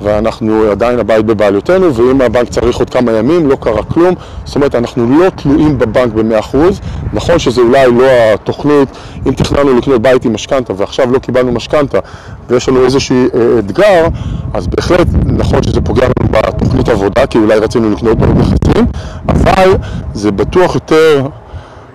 ואנחנו 0.00 0.62
עדיין 0.70 0.98
הבית 0.98 1.26
בבעלותנו, 1.26 1.94
ואם 1.94 2.20
הבנק 2.20 2.48
צריך 2.48 2.76
עוד 2.76 2.90
כמה 2.90 3.12
ימים, 3.12 3.48
לא 3.48 3.56
קרה 3.56 3.82
כלום. 3.82 4.14
זאת 4.44 4.56
אומרת, 4.56 4.74
אנחנו 4.74 5.18
לא 5.18 5.30
תלויים 5.30 5.78
בבנק 5.78 6.12
ב-100%. 6.12 6.56
נכון 7.12 7.38
שזה 7.38 7.60
אולי 7.60 7.86
לא 7.92 8.04
התוכנית, 8.34 8.88
אם 9.26 9.32
תכננו 9.32 9.78
לקנות 9.78 10.02
בית 10.02 10.24
עם 10.24 10.32
משכנתה 10.34 10.72
ועכשיו 10.76 11.12
לא 11.12 11.18
קיבלנו 11.18 11.52
משכנתה 11.52 11.98
ויש 12.48 12.68
לנו 12.68 12.84
איזשהו 12.84 13.16
אה, 13.16 13.58
אתגר, 13.58 14.06
אז 14.54 14.66
בהחלט 14.66 15.06
נכון 15.24 15.62
שזה 15.62 15.80
פוגע 15.80 16.06
לנו 16.06 16.28
בתוכנית 16.30 16.88
עבודה, 16.88 17.26
כי 17.26 17.38
אולי 17.38 17.58
רצינו 17.58 17.90
לקנות 17.90 18.18
עוד 18.20 18.36
נכסים, 18.38 18.86
אבל 19.28 19.76
זה 20.14 20.30
בטוח 20.30 20.74
יותר... 20.74 21.26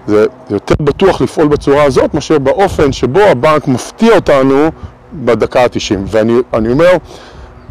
זה 0.08 0.26
יותר 0.50 0.76
בטוח 0.80 1.22
לפעול 1.22 1.48
בצורה 1.48 1.84
הזאת 1.84 2.14
מאשר 2.14 2.40
באופן 2.40 2.92
שבו 2.92 3.20
הבנק 3.20 3.68
מפתיע 3.68 4.16
אותנו 4.16 4.70
בדקה 5.14 5.62
ה-90. 5.62 5.96
ואני 6.08 6.72
אומר, 6.72 6.92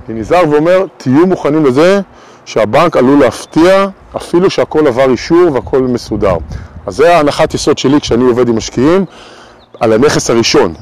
אני 0.08 0.20
נזהר 0.20 0.50
ואומר, 0.50 0.84
תהיו 0.96 1.26
מוכנים 1.26 1.66
לזה 1.66 2.00
שהבנק 2.44 2.96
עלול 2.96 3.20
להפתיע 3.20 3.86
אפילו 4.16 4.50
שהכל 4.50 4.86
עבר 4.86 5.10
אישור 5.10 5.52
והכל 5.52 5.82
מסודר. 5.82 6.36
אז 6.86 6.96
זה 6.96 7.16
ההנחת 7.16 7.54
יסוד 7.54 7.78
שלי 7.78 8.00
כשאני 8.00 8.24
עובד 8.24 8.48
עם 8.48 8.56
משקיעים 8.56 9.04
על 9.80 9.92
הנכס 9.92 10.30
הראשון. 10.30 10.74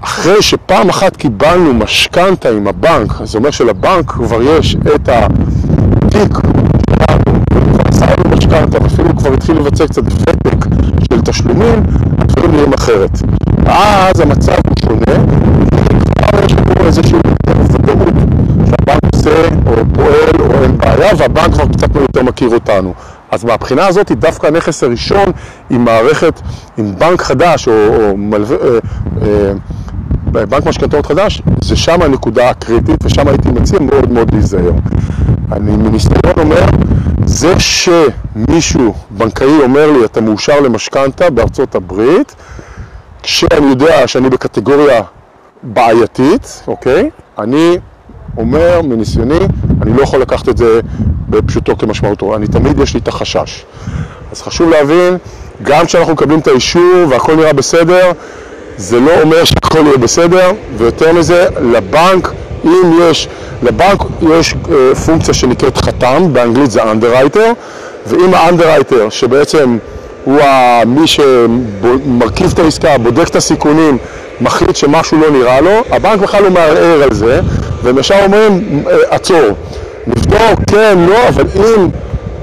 אחרי 0.00 0.42
שפעם 0.42 0.88
אחת 0.88 1.16
קיבלנו 1.16 1.74
משכנתה 1.74 2.48
עם 2.50 2.66
הבנק, 2.68 3.12
זה 3.24 3.38
אומר 3.38 3.50
שלבנק 3.50 4.10
כבר 4.10 4.42
יש 4.42 4.76
את 4.94 5.08
התיק 5.08 6.38
משכנתה, 8.36 8.82
ואפילו 8.82 9.16
כבר 9.16 9.32
התחיל 9.32 9.56
לבצע 9.56 9.86
קצת 9.86 10.02
ותק 10.06 10.66
של 11.10 11.20
תשלומים, 11.20 11.82
הדברים 12.18 12.52
נראים 12.52 12.72
אחרת. 12.72 13.10
ואז 13.64 14.20
המצב 14.20 14.52
הוא 14.52 14.74
שונה, 14.84 15.24
כבר 16.16 16.44
יש 16.44 16.52
לנו 16.52 16.86
איזושהי 16.86 17.18
פועל 19.94 20.30
או 20.40 20.62
אין 20.62 20.78
בעיה, 20.78 21.12
והבנק 21.16 21.52
כבר 21.52 21.68
קצת 21.68 21.96
יותר 21.96 22.22
מכיר 22.22 22.48
אותנו. 22.48 22.94
אז 23.30 23.44
מהבחינה 23.44 23.86
הזאת, 23.86 24.12
דווקא 24.12 24.46
הנכס 24.46 24.82
הראשון 24.82 25.24
עם 25.70 25.84
מערכת, 25.84 26.40
עם 26.76 26.94
בנק 26.98 27.22
חדש 27.22 27.68
או, 27.68 27.72
או 27.72 28.16
מלו, 28.16 28.46
אה, 28.50 28.78
אה, 29.22 29.52
בנק 30.46 30.66
משכנתאות 30.66 31.06
חדש, 31.06 31.42
זה 31.62 31.76
שם 31.76 32.02
הנקודה 32.02 32.50
הקריטית 32.50 33.04
ושם 33.04 33.28
הייתי 33.28 33.48
מציע 33.48 33.78
מאוד 33.80 34.12
מאוד 34.12 34.34
להיזהר. 34.34 34.72
אני 35.52 35.76
מניסיון 35.76 36.20
אומר, 36.38 36.64
זה 37.26 37.54
שמישהו 37.58 38.94
בנקאי 39.10 39.62
אומר 39.62 39.90
לי 39.90 40.04
אתה 40.04 40.20
מאושר 40.20 40.60
למשכנתה 40.60 41.30
בארצות 41.30 41.74
הברית, 41.74 42.34
כשאני 43.22 43.66
יודע 43.66 44.08
שאני 44.08 44.30
בקטגוריה 44.30 45.02
בעייתית, 45.62 46.62
אוקיי? 46.66 47.10
אני 47.38 47.78
אומר 48.38 48.82
מניסיוני, 48.82 49.38
אני 49.82 49.96
לא 49.96 50.02
יכול 50.02 50.20
לקחת 50.20 50.48
את 50.48 50.58
זה 50.58 50.80
בפשוטו 51.28 51.78
כמשמעותו, 51.78 52.36
אני 52.36 52.46
תמיד 52.46 52.80
יש 52.80 52.94
לי 52.94 53.00
את 53.00 53.08
החשש. 53.08 53.64
אז 54.32 54.42
חשוב 54.42 54.70
להבין, 54.70 55.16
גם 55.62 55.86
כשאנחנו 55.86 56.12
מקבלים 56.12 56.38
את 56.38 56.46
האישור 56.46 57.06
והכל 57.08 57.34
נראה 57.34 57.52
בסדר, 57.52 58.12
זה 58.76 59.00
לא 59.00 59.10
אומר 59.22 59.44
שהכל 59.44 59.78
יהיה 59.86 59.98
בסדר, 59.98 60.52
ויותר 60.76 61.12
מזה, 61.12 61.46
לבנק, 61.72 62.32
אם 62.64 62.98
יש, 63.00 63.28
לבנק 63.62 64.02
יש 64.30 64.54
אה, 64.70 64.94
פונקציה 64.94 65.34
שנקראת 65.34 65.78
חתם, 65.78 66.32
באנגלית 66.32 66.70
זה 66.70 66.82
underwriter, 66.82 67.48
ואם 68.06 68.34
האנדרייטר, 68.34 69.10
שבעצם 69.10 69.78
הוא 70.24 70.40
מי 70.86 71.06
שמרכיב 71.06 72.52
את 72.52 72.58
העסקה, 72.58 72.98
בודק 72.98 73.28
את 73.28 73.36
הסיכונים, 73.36 73.98
מחליט 74.40 74.76
שמשהו 74.76 75.20
לא 75.20 75.30
נראה 75.30 75.60
לו, 75.60 75.70
הבנק 75.90 76.20
בכלל 76.20 76.42
לא 76.42 76.50
מערער 76.50 77.02
על 77.02 77.12
זה, 77.12 77.40
והם 77.82 77.98
ישר 77.98 78.14
אומרים, 78.24 78.82
אה, 78.86 78.96
עצור, 79.10 79.48
נבדוק, 80.06 80.60
כן, 80.66 80.98
לא, 81.08 81.28
אבל 81.28 81.44
אם, 81.56 81.88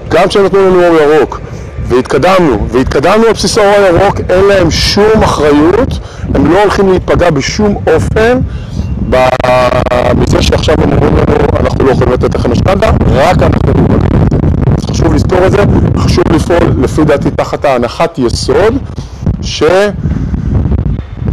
גם 0.09 0.27
כשהם 0.27 0.45
נתנו 0.45 0.59
לנו 0.59 0.87
אור 0.87 0.95
ירוק, 1.01 1.39
והתקדמנו, 1.87 2.67
והתקדמנו 2.71 3.27
על 3.27 3.33
בסיס 3.33 3.57
האור 3.57 3.85
הירוק, 3.85 4.19
אין 4.29 4.45
להם 4.45 4.71
שום 4.71 5.23
אחריות, 5.23 5.99
הם 6.33 6.51
לא 6.53 6.61
הולכים 6.61 6.89
להיפגע 6.89 7.29
בשום 7.29 7.75
אופן 7.93 8.39
מזה 10.15 10.41
שעכשיו 10.41 10.75
הם 10.83 10.91
אומרים 10.91 11.13
לנו, 11.15 11.35
אנחנו 11.59 11.85
לא 11.85 11.91
יכולים 11.91 12.13
לתת 12.13 12.35
לכם 12.35 12.51
משכנתה, 12.51 12.89
רק 13.11 13.43
אנחנו 13.43 13.71
נפגעים 13.71 14.23
את 14.23 14.31
זה. 14.31 14.37
אז 14.77 14.85
חשוב 14.89 15.13
לזכור 15.13 15.45
את 15.45 15.51
זה, 15.51 15.57
חשוב 15.97 16.23
לפעול 16.33 16.73
לפי 16.81 17.03
דעתי 17.03 17.31
תחת 17.31 17.65
ההנחת 17.65 18.19
יסוד, 18.19 18.77
ש... 19.41 19.63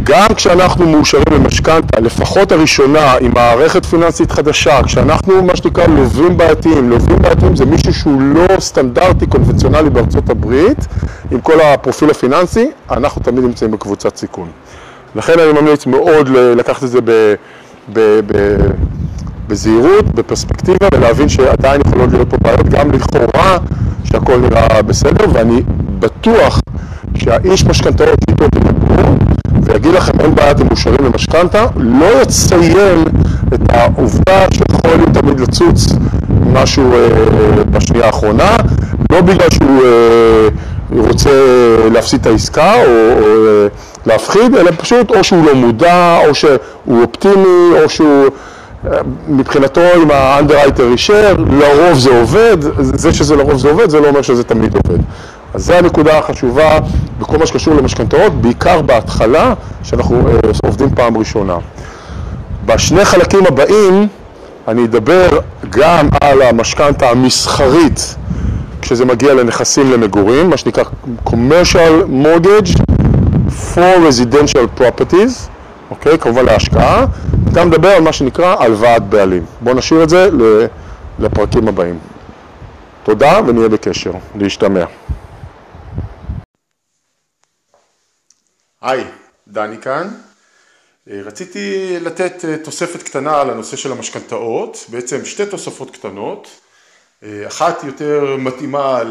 גם 0.03 0.27
כשאנחנו 0.35 0.89
מאושרים 0.89 1.23
למשכנתה, 1.31 1.99
לפחות 1.99 2.51
הראשונה, 2.51 3.13
עם 3.21 3.31
מערכת 3.33 3.85
פיננסית 3.85 4.31
חדשה, 4.31 4.83
כשאנחנו 4.83 5.43
מה 5.43 5.55
שנקרא 5.55 5.87
לווים 5.87 6.37
בעייתיים, 6.37 6.89
לווים 6.89 7.19
בעייתיים 7.21 7.55
זה 7.55 7.65
מישהו 7.65 7.93
שהוא 7.93 8.21
לא 8.21 8.59
סטנדרטי 8.59 9.25
קונבנציונלי 9.25 9.89
בארצות 9.89 10.29
הברית, 10.29 10.87
עם 11.31 11.41
כל 11.41 11.61
הפרופיל 11.61 12.09
הפיננסי, 12.09 12.71
אנחנו 12.91 13.21
תמיד 13.21 13.43
נמצאים 13.43 13.71
בקבוצת 13.71 14.15
סיכון. 14.15 14.47
לכן 15.15 15.39
אני 15.39 15.61
ממליץ 15.61 15.85
מאוד 15.85 16.29
לקחת 16.29 16.83
את 16.83 16.89
זה 16.89 17.01
ב, 17.01 17.11
ב, 17.93 18.19
ב, 18.27 18.55
בזהירות, 19.47 20.05
בפרספקטיבה, 20.05 20.87
ולהבין 20.93 21.29
שעדיין 21.29 21.81
יכולות 21.87 22.11
להיות 22.11 22.29
פה 22.29 22.37
בעיות, 22.41 22.69
גם 22.69 22.91
לכאורה 22.91 23.57
שהכל 24.03 24.37
נראה 24.37 24.81
בסדר, 24.81 25.25
ואני 25.33 25.61
בטוח 25.99 26.59
שהאיש 27.15 27.65
משכנתאות 27.65 28.19
ויגיד 29.71 29.93
לכם 29.93 30.19
אין 30.19 30.35
בעיה 30.35 30.51
אתם 30.51 30.67
מאושרים 30.67 30.97
למשכנתה, 31.05 31.65
לא 31.75 32.21
יציין 32.21 33.03
את 33.53 33.59
העובדה 33.69 34.45
שיכול 34.53 35.05
תמיד 35.13 35.39
לצוץ 35.39 35.85
משהו 36.53 36.93
אה, 36.93 37.07
בשנייה 37.71 38.05
האחרונה, 38.05 38.55
לא 39.11 39.21
בגלל 39.21 39.47
שהוא 39.53 39.81
אה, 39.85 40.47
רוצה 40.97 41.29
להפסיד 41.91 42.19
את 42.21 42.27
העסקה 42.27 42.73
או, 42.73 42.87
או 42.87 43.47
אה, 43.47 43.67
להפחיד, 44.05 44.55
אלא 44.55 44.71
פשוט 44.77 45.11
או 45.11 45.23
שהוא 45.23 45.45
לא 45.45 45.55
מודע, 45.55 46.19
או 46.27 46.35
שהוא 46.35 47.01
אופטימי, 47.01 47.81
או 47.83 47.89
שהוא... 47.89 48.25
אה, 48.87 48.97
מבחינתו 49.27 49.81
אם 50.03 50.11
האנדרייטר 50.11 50.87
אישר, 50.91 51.35
לרוב 51.37 51.99
זה 51.99 52.19
עובד, 52.19 52.57
זה 52.79 53.13
שזה 53.13 53.35
לרוב 53.35 53.59
זה 53.59 53.69
עובד, 53.69 53.89
זה 53.89 53.99
לא 53.99 54.07
אומר 54.07 54.21
שזה 54.21 54.43
תמיד 54.43 54.75
עובד. 54.75 54.99
אז 55.53 55.65
זו 55.65 55.73
הנקודה 55.73 56.17
החשובה 56.17 56.79
בכל 57.19 57.37
מה 57.37 57.45
שקשור 57.45 57.73
למשכנתאות, 57.73 58.33
בעיקר 58.41 58.81
בהתחלה, 58.81 59.53
שאנחנו 59.83 60.27
אה, 60.27 60.33
עובדים 60.65 60.95
פעם 60.95 61.17
ראשונה. 61.17 61.57
בשני 62.65 63.05
חלקים 63.05 63.45
הבאים 63.47 64.07
אני 64.67 64.85
אדבר 64.85 65.39
גם 65.69 66.07
על 66.21 66.41
המשכנתה 66.41 67.09
המסחרית 67.09 68.15
כשזה 68.81 69.05
מגיע 69.05 69.33
לנכסים 69.33 69.91
למגורים, 69.91 70.49
מה 70.49 70.57
שנקרא 70.57 70.83
commercial 71.25 72.05
mortgage 72.23 72.81
for 73.73 73.97
residential 74.09 74.81
properties, 74.81 75.49
אוקיי? 75.91 76.17
כמובן 76.17 76.45
להשקעה, 76.45 77.05
גם 77.53 77.67
נדבר 77.67 77.89
על 77.89 78.01
מה 78.01 78.13
שנקרא 78.13 78.55
הלוואת 78.59 79.03
בעלים. 79.03 79.43
בואו 79.61 79.75
נשאיר 79.75 80.03
את 80.03 80.09
זה 80.09 80.29
לפרקים 81.19 81.67
הבאים. 81.67 81.95
תודה 83.03 83.39
ונהיה 83.47 83.69
בקשר. 83.69 84.11
להשתמע. 84.35 84.83
היי, 88.81 89.03
דני 89.47 89.81
כאן. 89.81 90.07
אה, 91.09 91.21
רציתי 91.25 91.95
לתת 91.99 92.45
אה, 92.45 92.57
תוספת 92.63 93.03
קטנה 93.03 93.41
על 93.41 93.49
הנושא 93.49 93.77
של 93.77 93.91
המשכנתאות, 93.91 94.85
בעצם 94.89 95.25
שתי 95.25 95.45
תוספות 95.45 95.91
קטנות, 95.91 96.47
אה, 97.23 97.47
אחת 97.47 97.83
יותר 97.83 98.35
מתאימה 98.37 99.01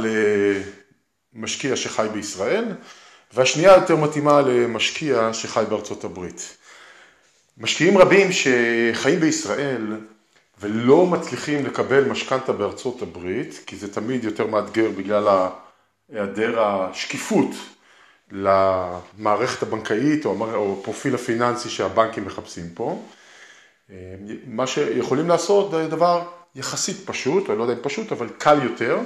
משקיע 1.34 1.76
שחי 1.76 2.06
בישראל, 2.12 2.64
והשנייה 3.32 3.74
יותר 3.74 3.96
מתאימה 3.96 4.40
למשקיע 4.40 5.32
שחי 5.32 5.64
בארצות 5.68 6.04
הברית. 6.04 6.56
משקיעים 7.58 7.98
רבים 7.98 8.28
שחיים 8.32 9.20
בישראל 9.20 9.96
ולא 10.60 11.06
מצליחים 11.06 11.66
לקבל 11.66 12.04
משכנתה 12.04 12.52
בארצות 12.52 13.02
הברית, 13.02 13.60
כי 13.66 13.76
זה 13.76 13.94
תמיד 13.94 14.24
יותר 14.24 14.46
מאתגר 14.46 14.90
בגלל 14.90 15.48
היעדר 16.12 16.60
השקיפות 16.60 17.50
למערכת 18.32 19.62
הבנקאית 19.62 20.26
או 20.26 20.76
הפרופיל 20.80 21.14
הפיננסי 21.14 21.68
שהבנקים 21.68 22.24
מחפשים 22.24 22.64
פה. 22.74 23.02
מה 24.46 24.66
שיכולים 24.66 25.28
לעשות 25.28 25.70
זה 25.70 25.88
דבר 25.88 26.22
יחסית 26.54 26.96
פשוט, 27.04 27.50
אני 27.50 27.58
לא 27.58 27.62
יודע 27.62 27.74
אם 27.74 27.78
פשוט, 27.82 28.12
אבל 28.12 28.28
קל 28.38 28.62
יותר. 28.62 28.98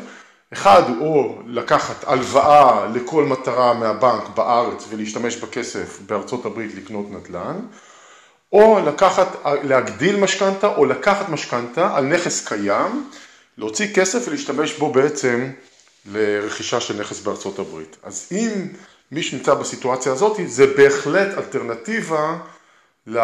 אחד, 0.53 0.83
או 1.01 1.39
לקחת 1.47 2.05
הלוואה 2.07 2.87
לכל 2.95 3.25
מטרה 3.25 3.75
מהבנק 3.75 4.29
בארץ 4.35 4.87
ולהשתמש 4.89 5.37
בכסף 5.37 6.01
בארצות 6.07 6.45
הברית 6.47 6.75
לקנות 6.75 7.07
נדל"ן, 7.11 7.61
או 8.53 8.81
לקחת, 8.87 9.29
להגדיל 9.63 10.17
משכנתה 10.21 10.67
או 10.67 10.85
לקחת 10.85 11.29
משכנתה 11.29 11.97
על 11.97 12.05
נכס 12.05 12.49
קיים, 12.49 13.11
להוציא 13.59 13.95
כסף 13.95 14.29
ולהשתמש 14.29 14.79
בו 14.79 14.93
בעצם 14.93 15.51
לרכישה 16.13 16.81
של 16.81 17.01
נכס 17.01 17.21
בארצות 17.21 17.59
הברית. 17.59 17.97
אז 18.03 18.29
אם 18.33 18.69
מי 19.15 19.23
שנמצא 19.23 19.55
בסיטואציה 19.55 20.13
הזאת, 20.13 20.41
זה 20.47 20.67
בהחלט 20.67 21.39
אלטרנטיבה 21.39 22.39
ל... 23.07 23.19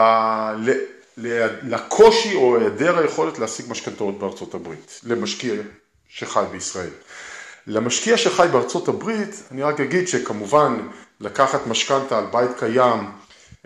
לקושי 1.62 2.34
או 2.34 2.56
היעדר 2.56 2.98
היכולת 2.98 3.38
להשיג 3.38 3.66
משכנתאות 3.68 4.18
בארצות 4.18 4.54
הברית, 4.54 5.00
למשקיע 5.04 5.54
שחי 6.08 6.44
בישראל. 6.50 6.90
למשקיע 7.66 8.16
שחי 8.16 8.46
בארצות 8.52 8.88
הברית, 8.88 9.42
אני 9.50 9.62
רק 9.62 9.80
אגיד 9.80 10.08
שכמובן 10.08 10.88
לקחת 11.20 11.66
משכנתה 11.66 12.18
על 12.18 12.24
בית 12.32 12.50
קיים 12.58 13.10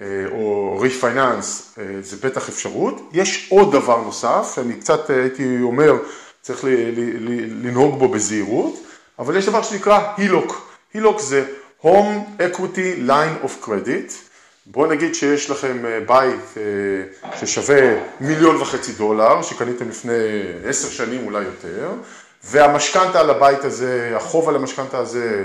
אה, 0.01 0.07
או 0.31 0.77
ריפייננס 0.81 1.75
אה, 1.79 1.85
זה 2.01 2.17
בטח 2.29 2.49
אפשרות. 2.49 3.11
יש 3.13 3.47
עוד 3.51 3.73
דבר 3.73 4.01
נוסף, 4.01 4.53
שאני 4.55 4.75
קצת 4.75 5.11
אה, 5.11 5.21
הייתי 5.21 5.59
אומר, 5.63 5.93
צריך 6.43 6.65
לנהוג 7.63 7.99
בו 7.99 8.09
בזהירות, 8.09 8.75
אבל 9.19 9.37
יש 9.37 9.47
דבר 9.47 9.63
שנקרא 9.63 10.13
הילוק. 10.17 10.71
הילוק 10.95 11.21
זה 11.21 11.45
Home 11.85 12.41
Equity 12.41 13.09
Line 13.09 13.45
of 13.45 13.67
Credit. 13.67 14.13
בואו 14.67 14.87
נגיד 14.87 15.15
שיש 15.15 15.51
לכם 15.51 15.85
בית 16.07 16.41
ששווה 17.41 17.97
מיליון 18.21 18.57
וחצי 18.57 18.93
דולר, 18.93 19.43
שקניתם 19.43 19.89
לפני 19.89 20.13
עשר 20.65 20.89
שנים 20.89 21.27
אולי 21.27 21.45
יותר, 21.45 21.93
והמשכנתה 22.45 23.21
על 23.21 23.31
הבית 23.31 23.65
הזה, 23.65 24.13
החוב 24.17 24.49
על 24.49 24.57
המשכנתה 24.57 24.99
הזה 24.99 25.45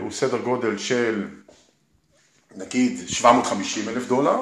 הוא 0.00 0.10
סדר 0.10 0.38
גודל 0.38 0.78
של 0.78 1.24
נגיד 2.56 3.08
750 3.08 3.88
אלף 3.88 4.06
דולר, 4.06 4.36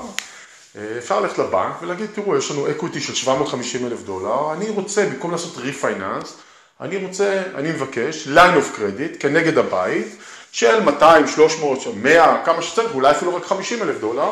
אפשר 0.98 1.20
ללכת 1.20 1.38
לבנק 1.38 1.82
ולהגיד, 1.82 2.10
תראו, 2.14 2.36
יש 2.36 2.50
לנו 2.50 2.70
equity 2.70 3.00
של 3.00 3.14
750 3.14 3.86
אלף 3.86 4.02
דולר, 4.02 4.52
אני 4.52 4.68
רוצה, 4.70 5.06
במקום 5.06 5.30
לעשות 5.30 5.56
refinance, 5.56 6.36
אני 6.80 6.96
רוצה, 6.96 7.42
אני 7.54 7.68
מבקש, 7.68 8.28
line 8.28 8.56
of 8.56 8.78
credit 8.78 9.18
כנגד 9.20 9.58
הבית, 9.58 10.06
של 10.52 10.82
200, 10.82 11.28
300, 11.28 11.78
100, 11.96 12.42
כמה 12.44 12.62
שצריך, 12.62 12.94
אולי 12.94 13.10
אפילו 13.10 13.36
רק 13.36 13.44
50 13.44 13.82
אלף 13.82 14.00
דולר, 14.00 14.30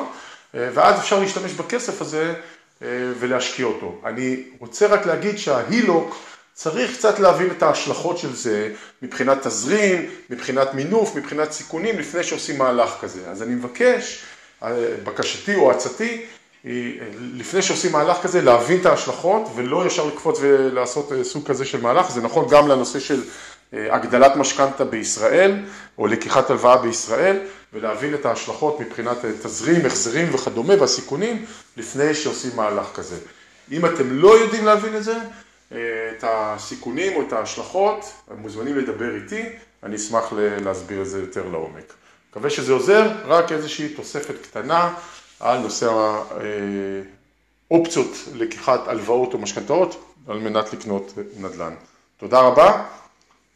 ואז 0.54 1.00
אפשר 1.00 1.20
להשתמש 1.20 1.52
בכסף 1.52 2.00
הזה 2.00 2.34
ולהשקיע 3.18 3.66
אותו. 3.66 4.00
אני 4.04 4.42
רוצה 4.58 4.86
רק 4.86 5.06
להגיד 5.06 5.38
שההילוק, 5.38 6.16
צריך 6.54 6.96
קצת 6.96 7.18
להבין 7.18 7.50
את 7.50 7.62
ההשלכות 7.62 8.18
של 8.18 8.36
זה 8.36 8.72
מבחינת 9.02 9.46
תזרים, 9.46 10.10
מבחינת 10.30 10.74
מינוף, 10.74 11.16
מבחינת 11.16 11.52
סיכונים, 11.52 11.98
לפני 11.98 12.24
שעושים 12.24 12.58
מהלך 12.58 12.90
כזה. 13.00 13.20
אז 13.30 13.42
אני 13.42 13.54
מבקש, 13.54 14.24
בקשתי 15.04 15.54
או 15.54 15.70
עצתי, 15.70 16.22
לפני 17.34 17.62
שעושים 17.62 17.92
מהלך 17.92 18.16
כזה, 18.22 18.42
להבין 18.42 18.80
את 18.80 18.86
ההשלכות 18.86 19.42
ולא 19.54 19.86
ישר 19.86 20.06
לקפוץ 20.06 20.38
ולעשות 20.40 21.12
סוג 21.22 21.46
כזה 21.46 21.64
של 21.64 21.80
מהלך. 21.80 22.10
זה 22.10 22.20
נכון 22.20 22.46
גם 22.50 22.68
לנושא 22.68 23.00
של 23.00 23.22
הגדלת 23.72 24.36
משכנתה 24.36 24.84
בישראל, 24.84 25.64
או 25.98 26.06
לקיחת 26.06 26.50
הלוואה 26.50 26.76
בישראל, 26.76 27.38
ולהבין 27.72 28.14
את 28.14 28.26
ההשלכות 28.26 28.80
מבחינת 28.80 29.16
תזרים, 29.42 29.86
החזרים 29.86 30.34
וכדומה, 30.34 30.74
והסיכונים, 30.80 31.44
לפני 31.76 32.14
שעושים 32.14 32.50
מהלך 32.56 32.86
כזה. 32.94 33.16
אם 33.70 33.86
אתם 33.86 34.10
לא 34.10 34.38
יודעים 34.38 34.64
להבין 34.64 34.96
את 34.96 35.04
זה, 35.04 35.16
את 35.68 36.22
הסיכונים 36.22 37.16
או 37.16 37.22
את 37.22 37.32
ההשלכות, 37.32 38.12
מוזמנים 38.38 38.78
לדבר 38.78 39.14
איתי, 39.14 39.42
אני 39.82 39.96
אשמח 39.96 40.32
להסביר 40.64 41.02
את 41.02 41.06
זה 41.06 41.20
יותר 41.20 41.48
לעומק. 41.52 41.92
מקווה 42.30 42.50
שזה 42.50 42.72
עוזר, 42.72 43.08
רק 43.24 43.52
איזושהי 43.52 43.88
תוספת 43.88 44.34
קטנה 44.42 44.94
על 45.42 45.58
נושא 45.58 45.92
האופציות 47.70 48.08
לקיחת 48.34 48.88
הלוואות 48.88 49.34
או 49.34 49.38
משכנתאות 49.38 50.04
על 50.28 50.38
מנת 50.38 50.72
לקנות 50.72 51.12
נדל"ן. 51.40 51.74
תודה 52.16 52.40
רבה, 52.40 52.84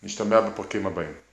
נשתמע 0.03 0.40
בפרקים 0.40 0.87
הבאים. 0.87 1.25